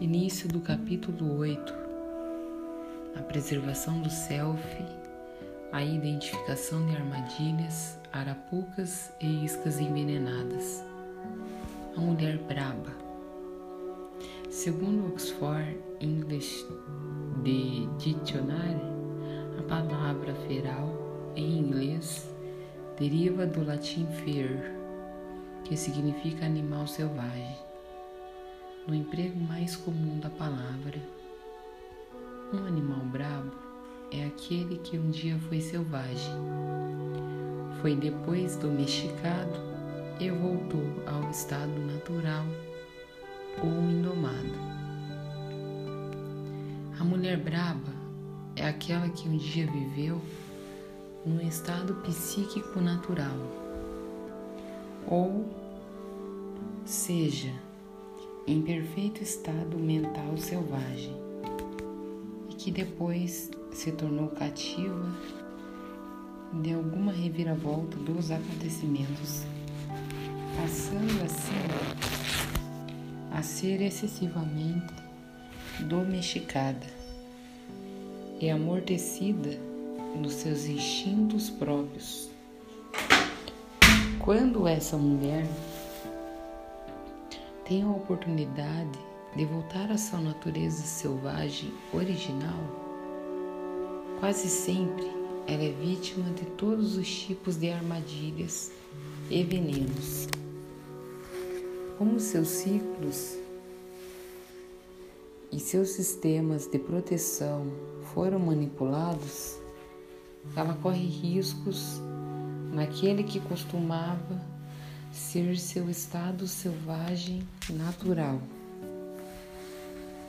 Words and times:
Início 0.00 0.48
do 0.48 0.58
capítulo 0.58 1.38
8 1.38 1.72
A 3.16 3.22
preservação 3.22 4.00
do 4.00 4.10
self, 4.10 4.60
a 5.70 5.84
identificação 5.84 6.84
de 6.84 6.96
armadilhas, 6.96 7.96
arapucas 8.12 9.12
e 9.20 9.44
iscas 9.44 9.78
envenenadas. 9.78 10.84
A 11.96 12.00
mulher 12.00 12.38
braba. 12.38 12.90
Segundo 14.50 15.06
Oxford 15.12 15.78
English 16.00 16.66
de 17.44 17.86
Dictionary, 17.96 18.82
a 19.60 19.62
palavra 19.62 20.34
feral 20.48 20.92
em 21.36 21.56
inglês 21.56 22.28
deriva 22.98 23.46
do 23.46 23.64
latim 23.64 24.08
fer, 24.24 24.74
que 25.62 25.76
significa 25.76 26.44
animal 26.44 26.84
selvagem 26.88 27.73
no 28.86 28.94
emprego 28.94 29.40
mais 29.40 29.76
comum 29.76 30.18
da 30.18 30.28
palavra. 30.28 31.00
Um 32.52 32.66
animal 32.66 33.00
brabo 33.06 33.52
é 34.10 34.26
aquele 34.26 34.78
que 34.78 34.98
um 34.98 35.10
dia 35.10 35.38
foi 35.48 35.60
selvagem, 35.60 36.34
foi 37.80 37.96
depois 37.96 38.56
domesticado 38.56 39.58
e 40.20 40.30
voltou 40.30 40.84
ao 41.06 41.30
estado 41.30 41.72
natural 41.80 42.44
ou 43.62 43.90
indomado. 43.90 44.74
A 47.00 47.04
mulher 47.04 47.38
braba 47.38 47.92
é 48.54 48.68
aquela 48.68 49.08
que 49.08 49.28
um 49.28 49.36
dia 49.36 49.66
viveu 49.66 50.20
num 51.24 51.40
estado 51.40 51.94
psíquico 52.02 52.80
natural, 52.80 53.36
ou 55.06 55.48
seja, 56.84 57.63
em 58.46 58.60
perfeito 58.60 59.22
estado 59.22 59.78
mental 59.78 60.36
selvagem 60.36 61.16
e 62.50 62.54
que 62.54 62.70
depois 62.70 63.50
se 63.72 63.90
tornou 63.92 64.28
cativa 64.28 65.12
de 66.62 66.72
alguma 66.72 67.10
reviravolta 67.10 67.96
dos 67.96 68.30
acontecimentos, 68.30 69.44
passando 70.56 71.24
assim 71.24 72.14
a 73.32 73.42
ser 73.42 73.80
excessivamente 73.80 74.94
domesticada 75.88 76.86
e 78.40 78.50
amortecida 78.50 79.58
nos 80.20 80.34
seus 80.34 80.66
instintos 80.66 81.50
próprios. 81.50 82.30
Quando 84.20 84.68
essa 84.68 84.96
mulher 84.96 85.46
tem 87.64 87.82
a 87.82 87.88
oportunidade 87.88 88.98
de 89.34 89.44
voltar 89.46 89.90
à 89.90 89.96
sua 89.96 90.20
natureza 90.20 90.82
selvagem 90.82 91.72
original, 91.92 92.60
quase 94.20 94.48
sempre 94.48 95.10
ela 95.46 95.62
é 95.62 95.72
vítima 95.72 96.30
de 96.30 96.44
todos 96.52 96.96
os 96.96 97.08
tipos 97.08 97.56
de 97.56 97.70
armadilhas 97.70 98.70
e 99.30 99.42
venenos. 99.42 100.28
Como 101.96 102.20
seus 102.20 102.48
ciclos 102.48 103.36
e 105.50 105.58
seus 105.58 105.90
sistemas 105.90 106.66
de 106.66 106.78
proteção 106.78 107.66
foram 108.12 108.38
manipulados, 108.38 109.58
ela 110.54 110.74
corre 110.82 111.06
riscos 111.06 112.00
naquele 112.72 113.22
que 113.22 113.40
costumava 113.40 114.53
ser 115.14 115.56
seu 115.58 115.88
estado 115.88 116.46
selvagem 116.46 117.46
natural. 117.70 118.40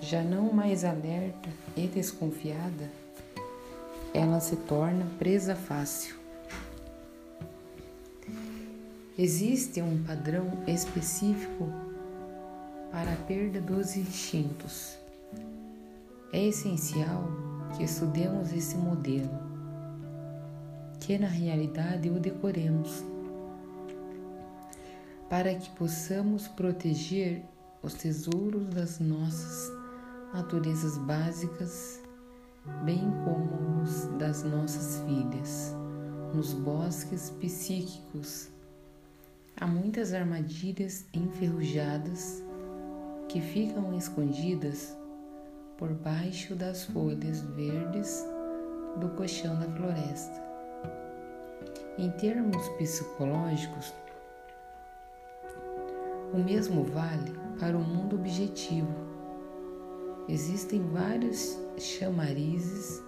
Já 0.00 0.22
não 0.22 0.52
mais 0.52 0.84
alerta 0.84 1.48
e 1.74 1.86
desconfiada, 1.86 2.90
ela 4.12 4.38
se 4.40 4.56
torna 4.56 5.06
presa 5.18 5.56
fácil. 5.56 6.14
Existe 9.18 9.80
um 9.80 10.02
padrão 10.04 10.62
específico 10.66 11.72
para 12.92 13.12
a 13.12 13.16
perda 13.16 13.60
dos 13.60 13.96
instintos. 13.96 14.98
É 16.30 16.44
essencial 16.46 17.26
que 17.76 17.84
estudemos 17.84 18.52
esse 18.52 18.76
modelo, 18.76 19.30
que 21.00 21.16
na 21.16 21.28
realidade 21.28 22.10
o 22.10 22.20
decoremos 22.20 23.02
para 25.28 25.54
que 25.54 25.70
possamos 25.70 26.46
proteger 26.48 27.44
os 27.82 27.94
tesouros 27.94 28.66
das 28.68 28.98
nossas 28.98 29.70
naturezas 30.32 30.98
básicas, 30.98 32.00
bem 32.84 33.10
como 33.24 33.82
os 33.82 34.06
das 34.18 34.42
nossas 34.42 35.02
filhas, 35.06 35.74
nos 36.34 36.52
bosques 36.52 37.30
psíquicos. 37.30 38.48
Há 39.56 39.66
muitas 39.66 40.12
armadilhas 40.12 41.06
enferrujadas 41.14 42.42
que 43.28 43.40
ficam 43.40 43.96
escondidas 43.96 44.96
por 45.78 45.92
baixo 45.92 46.54
das 46.54 46.84
folhas 46.84 47.42
verdes 47.42 48.24
do 49.00 49.08
colchão 49.10 49.58
da 49.58 49.66
floresta. 49.68 50.42
Em 51.98 52.10
termos 52.12 52.68
psicológicos, 52.70 53.92
o 56.34 56.38
mesmo 56.38 56.82
vale 56.82 57.32
para 57.60 57.76
o 57.76 57.80
mundo 57.80 58.16
objetivo. 58.16 58.92
Existem 60.28 60.82
vários 60.90 61.56
chamarizes 61.78 63.00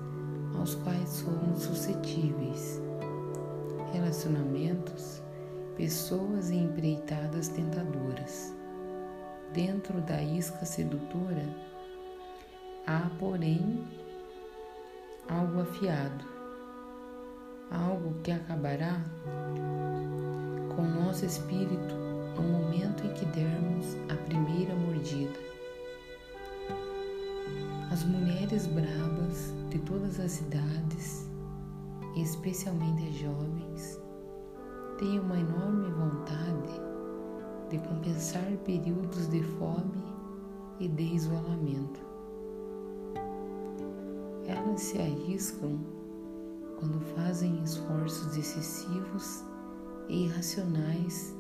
aos 0.57 0.77
quais 0.77 1.09
somos 1.09 1.63
suscetíveis. 1.63 2.81
Relacionamentos, 3.93 5.21
pessoas 5.77 6.51
e 6.51 6.57
empreitadas 6.57 7.49
tentadoras. 7.49 8.55
Dentro 9.53 10.01
da 10.03 10.23
isca 10.23 10.65
sedutora, 10.65 11.49
há, 12.87 13.11
porém, 13.19 13.85
algo 15.29 15.63
afiado, 15.63 16.25
algo 17.73 18.15
que 18.23 18.31
acabará 18.31 19.01
com 20.77 20.83
nosso 20.83 21.25
espírito 21.25 21.96
no 22.37 22.43
momento 22.43 23.05
em 23.05 23.13
que 23.15 23.25
dermos 23.27 23.97
a 24.11 24.15
primeira 24.25 24.75
mordida. 24.75 25.39
As 27.91 28.05
mulheres 28.05 28.67
bravas 28.67 29.55
de 29.71 29.79
todas 29.79 30.21
as 30.21 30.41
idades, 30.41 31.31
especialmente 32.17 33.09
as 33.09 33.15
jovens, 33.15 34.01
têm 34.99 35.19
uma 35.19 35.39
enorme 35.39 35.91
vontade 35.91 36.81
de 37.71 37.79
compensar 37.79 38.47
períodos 38.65 39.29
de 39.29 39.43
fome 39.43 40.05
e 40.79 40.89
de 40.89 41.03
isolamento. 41.03 42.01
Elas 44.47 44.81
se 44.81 44.99
arriscam 44.99 45.81
quando 46.79 47.01
fazem 47.15 47.63
esforços 47.63 48.37
excessivos 48.37 49.43
e 50.09 50.25
irracionais 50.27 51.35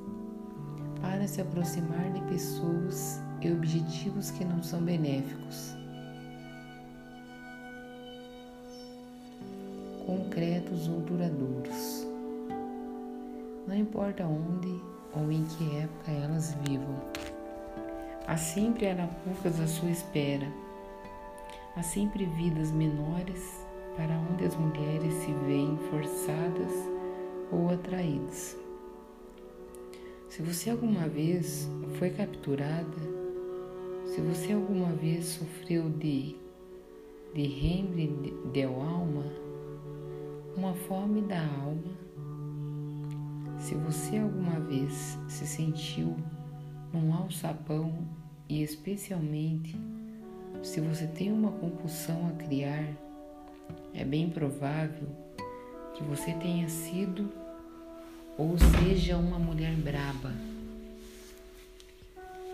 para 1.00 1.26
se 1.26 1.40
aproximar 1.40 2.12
de 2.12 2.20
pessoas 2.22 3.20
e 3.40 3.52
objetivos 3.52 4.30
que 4.30 4.44
não 4.44 4.62
são 4.62 4.80
benéficos, 4.82 5.74
concretos 10.04 10.88
ou 10.88 11.00
duradouros. 11.00 12.06
Não 13.66 13.76
importa 13.76 14.24
onde 14.24 14.80
ou 15.14 15.30
em 15.30 15.44
que 15.44 15.76
época 15.78 16.10
elas 16.10 16.56
vivam, 16.66 16.94
há 18.26 18.37
sempre 18.37 18.88
arapucas 18.88 19.60
à 19.60 19.66
sua 19.66 19.90
espera, 19.90 20.46
há 21.76 21.82
sempre 21.82 22.25
vidas 22.26 22.70
menores 22.70 23.64
para 23.96 24.14
onde 24.31 24.44
as 24.44 24.54
mulheres 24.56 25.14
se 25.14 25.32
veem 25.46 25.78
forçadas 25.90 26.72
ou 27.50 27.70
atraídas. 27.70 28.65
Se 30.37 30.43
você 30.43 30.69
alguma 30.69 31.09
vez 31.09 31.67
foi 31.99 32.11
capturada, 32.11 32.99
se 34.05 34.21
você 34.21 34.53
alguma 34.53 34.93
vez 34.93 35.25
sofreu 35.25 35.88
de, 35.88 36.37
de 37.35 37.47
rembre 37.47 38.35
de 38.53 38.62
alma, 38.65 39.25
uma 40.55 40.75
fome 40.75 41.23
da 41.23 41.41
alma, 41.41 41.91
se 43.59 43.75
você 43.77 44.19
alguma 44.19 44.61
vez 44.61 45.19
se 45.27 45.47
sentiu 45.47 46.15
num 46.93 47.15
alçapão 47.15 47.94
e 48.47 48.62
especialmente 48.62 49.75
se 50.62 50.83
você 50.83 51.06
tem 51.06 51.33
uma 51.33 51.53
compulsão 51.53 52.29
a 52.29 52.33
criar, 52.33 52.87
é 53.94 54.05
bem 54.05 54.29
provável 54.29 55.09
que 55.94 56.05
você 56.05 56.35
tenha 56.35 56.69
sido 56.69 57.45
ou 58.38 58.56
seja 58.59 59.17
uma 59.17 59.38
mulher 59.38 59.75
braba. 59.77 60.33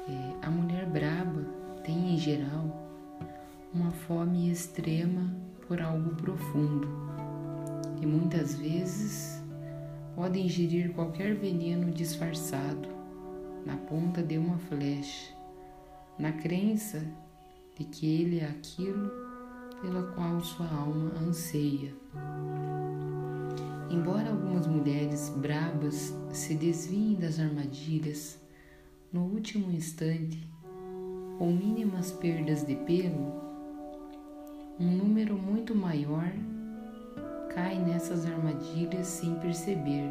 É, 0.08 0.46
a 0.46 0.50
mulher 0.50 0.86
braba 0.86 1.44
tem 1.84 2.16
geral, 2.16 2.88
uma 3.72 3.90
fome 3.90 4.50
extrema 4.50 5.34
por 5.66 5.80
algo 5.80 6.14
profundo 6.16 6.88
e 8.00 8.06
muitas 8.06 8.54
vezes 8.56 9.42
pode 10.14 10.38
ingerir 10.38 10.92
qualquer 10.92 11.34
veneno 11.34 11.90
disfarçado 11.90 12.88
na 13.64 13.76
ponta 13.76 14.22
de 14.22 14.36
uma 14.36 14.58
flecha, 14.58 15.32
na 16.18 16.32
crença 16.32 17.02
de 17.78 17.84
que 17.84 18.06
ele 18.06 18.40
é 18.40 18.46
aquilo 18.46 19.10
pela 19.80 20.02
qual 20.12 20.40
sua 20.40 20.66
alma 20.66 21.12
anseia. 21.20 21.94
Embora 23.90 24.31
brabas 25.32 26.14
se 26.30 26.54
desviem 26.54 27.14
das 27.14 27.38
armadilhas 27.38 28.40
no 29.12 29.22
último 29.24 29.70
instante, 29.72 30.38
com 31.38 31.52
mínimas 31.52 32.12
perdas 32.12 32.64
de 32.66 32.76
pelo, 32.76 33.32
um 34.78 34.90
número 34.96 35.36
muito 35.36 35.74
maior 35.74 36.32
cai 37.54 37.78
nessas 37.78 38.24
armadilhas 38.24 39.06
sem 39.06 39.34
perceber, 39.36 40.10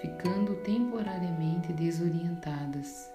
ficando 0.00 0.54
temporariamente 0.62 1.72
desorientadas, 1.72 3.10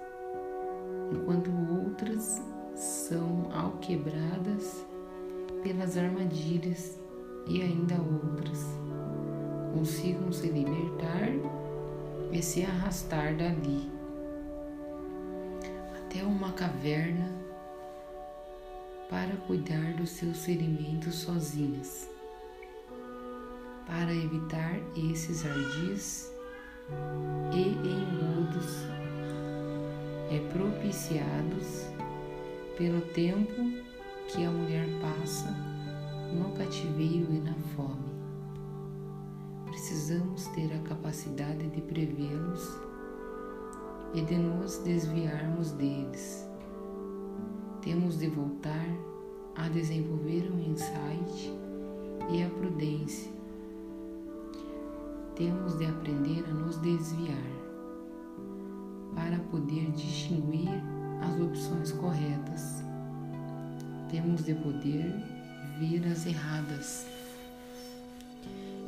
enquanto 1.11 1.49
outras 1.83 2.41
são 2.75 3.49
alquebradas 3.51 4.85
pelas 5.63 5.97
armadilhas 5.97 6.99
e 7.47 7.61
ainda 7.61 7.95
outras 7.95 8.80
consigam 9.73 10.31
se 10.31 10.47
libertar 10.47 11.29
e 12.31 12.41
se 12.41 12.63
arrastar 12.63 13.35
dali 13.35 13.91
até 16.11 16.23
uma 16.23 16.51
caverna 16.51 17.31
para 19.09 19.35
cuidar 19.47 19.93
dos 19.93 20.09
seus 20.09 20.45
ferimentos 20.45 21.15
sozinhas, 21.15 22.09
para 23.85 24.13
evitar 24.13 24.79
esses 24.95 25.45
ardis 25.45 26.31
e 27.53 27.61
engodos 27.61 28.85
é 30.29 30.39
propiciados 30.53 31.87
pelo 32.77 33.01
tempo 33.13 33.53
que 34.29 34.45
a 34.45 34.49
mulher 34.49 34.87
passa 35.01 35.51
no 36.33 36.51
cativeiro 36.53 37.33
e 37.33 37.39
na 37.39 37.53
fome. 37.75 38.10
Precisamos 39.91 40.47
ter 40.55 40.73
a 40.73 40.79
capacidade 40.87 41.67
de 41.67 41.81
prevê-los 41.81 42.79
e 44.13 44.21
de 44.21 44.37
nos 44.37 44.77
desviarmos 44.77 45.71
deles. 45.71 46.47
Temos 47.81 48.17
de 48.17 48.29
voltar 48.29 48.87
a 49.53 49.67
desenvolver 49.67 50.49
o 50.49 50.57
insight 50.57 51.53
e 52.31 52.41
a 52.41 52.49
prudência. 52.51 53.33
Temos 55.35 55.77
de 55.77 55.85
aprender 55.85 56.45
a 56.45 56.53
nos 56.53 56.77
desviar 56.77 57.51
para 59.13 59.39
poder 59.51 59.91
distinguir 59.91 60.69
as 61.21 61.37
opções 61.41 61.91
corretas. 61.91 62.81
Temos 64.09 64.45
de 64.45 64.55
poder 64.55 65.13
ver 65.81 66.07
as 66.09 66.25
erradas. 66.25 67.10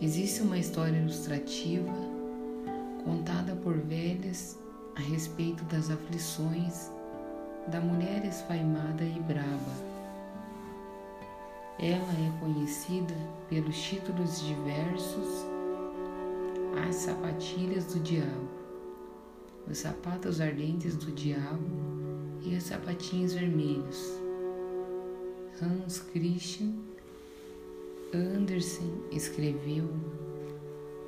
Existe 0.02 0.42
uma 0.42 0.58
história 0.58 0.98
ilustrativa 0.98 1.92
contada 3.04 3.56
por 3.56 3.78
velhas 3.78 4.60
a 4.96 5.00
respeito 5.00 5.64
das 5.66 5.90
aflições 5.90 6.92
da 7.68 7.80
mulher 7.80 8.26
esfaimada 8.26 9.04
e 9.04 9.20
brava. 9.22 9.94
Ela 11.80 12.12
é 12.12 12.40
conhecida 12.40 13.16
pelos 13.50 13.76
títulos 13.82 14.42
diversos 14.42 15.46
As 16.88 16.96
Sapatilhas 16.96 17.86
do 17.86 18.00
Diabo, 18.00 18.50
Os 19.70 19.80
Sapatos 19.80 20.40
Ardentes 20.40 20.96
do 20.96 21.12
Diabo 21.12 21.70
e 22.42 22.56
Os 22.56 22.64
Sapatinhos 22.64 23.34
Vermelhos. 23.34 24.22
Hans 25.62 26.00
Christian 26.00 26.74
Andersen 28.14 29.04
escreveu 29.12 29.90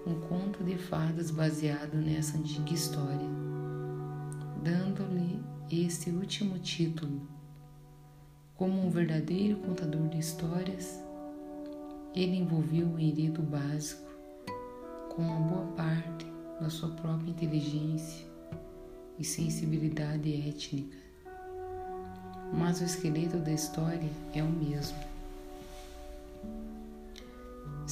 um 0.06 0.16
conto 0.28 0.64
de 0.64 0.78
fadas 0.78 1.32
baseado 1.32 1.96
nessa 1.96 2.38
antiga 2.38 2.74
história 2.74 3.46
dando-lhe 4.66 5.44
este 5.70 6.10
último 6.10 6.58
título. 6.58 7.22
Como 8.56 8.84
um 8.84 8.90
verdadeiro 8.90 9.58
contador 9.58 10.10
de 10.10 10.18
histórias, 10.18 11.00
ele 12.16 12.38
envolveu 12.38 12.88
o 12.88 13.00
enredo 13.00 13.44
básico 13.44 14.10
com 15.10 15.22
uma 15.22 15.40
boa 15.40 15.68
parte 15.74 16.26
da 16.60 16.68
sua 16.68 16.90
própria 16.90 17.30
inteligência 17.30 18.26
e 19.20 19.24
sensibilidade 19.24 20.34
étnica. 20.50 20.98
Mas 22.52 22.82
o 22.82 22.86
esqueleto 22.86 23.38
da 23.38 23.52
história 23.52 24.10
é 24.34 24.42
o 24.42 24.50
mesmo. 24.50 24.98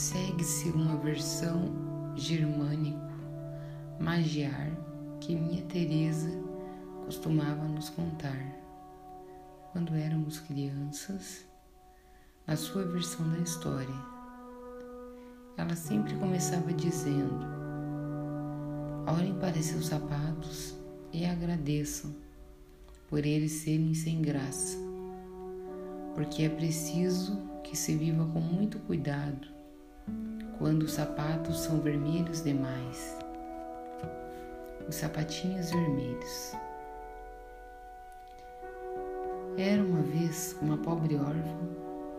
Segue-se 0.04 0.68
uma 0.68 0.98
versão 0.98 1.72
germânico, 2.14 3.00
magiar, 3.98 4.70
que 5.22 5.34
minha 5.34 5.62
Teresa 5.62 6.30
costumava 7.06 7.64
nos 7.70 7.90
contar 7.90 8.38
quando 9.72 9.96
éramos 9.96 10.42
crianças, 10.42 11.46
na 12.46 12.58
sua 12.58 12.84
versão 12.84 13.30
da 13.30 13.38
história. 13.38 13.96
Ela 15.56 15.74
sempre 15.74 16.16
começava 16.16 16.74
dizendo: 16.74 17.40
Olhem 19.08 19.40
para 19.40 19.62
seus 19.62 19.86
sapatos 19.86 20.76
e 21.14 21.26
agradeçam 21.26 22.14
por 23.08 23.26
eles 23.26 23.54
serem 23.54 23.94
sem 23.94 24.22
graça, 24.22 24.78
porque 26.14 26.44
é 26.44 26.50
preciso 26.50 27.42
que 27.64 27.78
se 27.78 27.96
viva 27.96 28.26
com 28.34 28.42
muito 28.42 28.80
cuidado 28.80 29.53
quando 30.58 30.84
os 30.84 30.94
sapatos 30.94 31.60
são 31.62 31.80
vermelhos 31.80 32.44
demais. 32.44 33.18
Os 34.88 34.96
sapatinhos 34.96 35.72
vermelhos. 35.72 36.54
Era 39.57 39.83
uma 39.83 40.02
vez 40.02 40.57
uma 40.62 40.78
pobre 40.78 41.16
órfã 41.16 41.57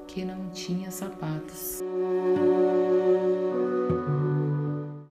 que 0.07 0.25
não 0.25 0.51
tinha 0.51 0.91
sapatos. 0.91 1.81